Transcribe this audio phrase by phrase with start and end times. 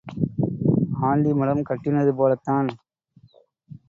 [1.01, 2.69] Aunty மடம் கட்டினது போலத்தான்.